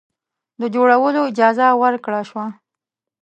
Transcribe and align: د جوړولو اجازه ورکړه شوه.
د 0.61 0.63
جوړولو 0.75 1.21
اجازه 1.31 1.67
ورکړه 1.83 2.21
شوه. 2.29 2.45